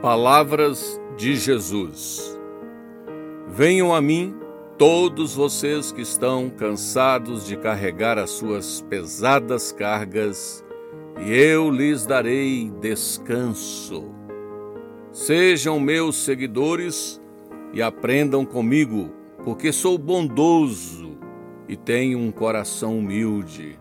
[0.00, 2.38] Palavras de Jesus.
[3.48, 4.34] Venham a mim
[4.78, 10.64] todos vocês que estão cansados de carregar as suas pesadas cargas,
[11.20, 14.10] e eu lhes darei descanso.
[15.12, 17.20] Sejam meus seguidores
[17.72, 19.10] e aprendam comigo,
[19.44, 21.18] porque sou bondoso
[21.68, 23.78] e tenho um coração humilde,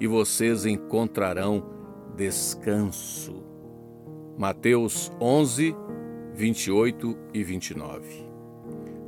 [0.00, 1.64] e vocês encontrarão
[2.16, 3.49] descanso.
[4.40, 5.76] Mateus 11,
[6.32, 8.26] 28 e 29.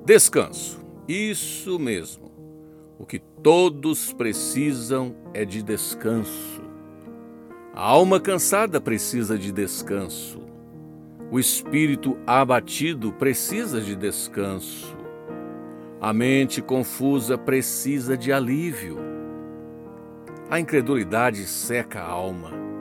[0.04, 0.84] Descanso.
[1.08, 2.30] Isso mesmo.
[2.98, 6.60] O que todos precisam é de descanso.
[7.72, 10.42] A alma cansada precisa de descanso.
[11.30, 14.94] O espírito abatido precisa de descanso.
[15.98, 18.98] A mente confusa precisa de alívio.
[20.50, 22.71] A incredulidade seca a alma.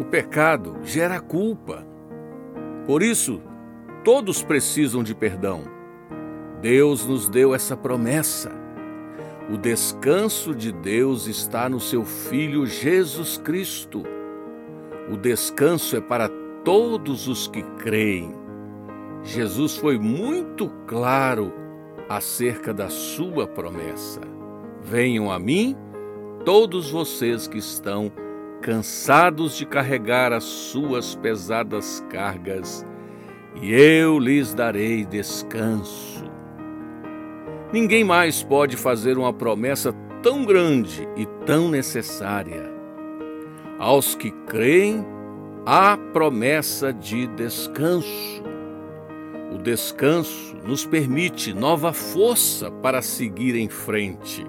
[0.00, 1.86] O pecado gera culpa.
[2.86, 3.42] Por isso,
[4.02, 5.64] todos precisam de perdão.
[6.60, 8.50] Deus nos deu essa promessa.
[9.52, 14.02] O descanso de Deus está no seu Filho Jesus Cristo.
[15.10, 16.28] O descanso é para
[16.64, 18.34] todos os que creem.
[19.22, 21.52] Jesus foi muito claro
[22.08, 24.20] acerca da sua promessa.
[24.80, 25.76] Venham a mim,
[26.44, 28.10] todos vocês que estão
[28.62, 32.86] cansados de carregar as suas pesadas cargas,
[33.60, 36.24] e eu lhes darei descanso.
[37.72, 42.70] Ninguém mais pode fazer uma promessa tão grande e tão necessária.
[43.78, 45.04] Aos que creem,
[45.66, 48.42] há promessa de descanso.
[49.52, 54.46] O descanso nos permite nova força para seguir em frente.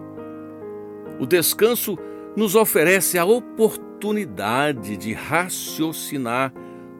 [1.19, 1.97] O descanso
[2.35, 6.53] nos oferece a oportunidade de raciocinar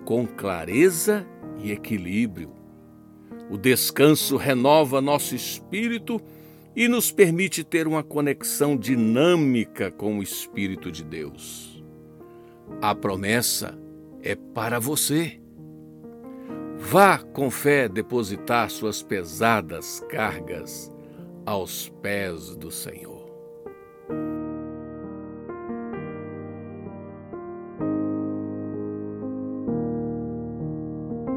[0.06, 1.26] com clareza
[1.58, 2.52] e equilíbrio.
[3.50, 6.22] O descanso renova nosso espírito
[6.76, 11.84] e nos permite ter uma conexão dinâmica com o Espírito de Deus.
[12.82, 13.78] A promessa
[14.22, 15.40] é para você.
[16.78, 20.92] Vá com fé depositar suas pesadas cargas
[21.46, 23.23] aos pés do Senhor.